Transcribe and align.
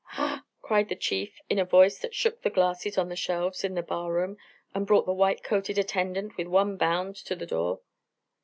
",!"cried 0.63 0.89
the 0.89 0.95
Chief 0.95 1.37
in 1.47 1.59
a 1.59 1.63
voice 1.63 1.99
that 1.99 2.15
shook 2.15 2.41
the 2.41 2.49
glasses 2.49 2.97
on 2.97 3.07
the 3.09 3.15
shelves 3.15 3.63
in 3.63 3.75
the 3.75 3.83
bar 3.83 4.11
room 4.11 4.35
and 4.73 4.87
brought 4.87 5.05
the 5.05 5.13
white 5.13 5.43
coated 5.43 5.77
attendant 5.77 6.35
with 6.37 6.47
one 6.47 6.75
bound 6.75 7.15
to 7.15 7.35
the 7.35 7.45
door. 7.45 7.81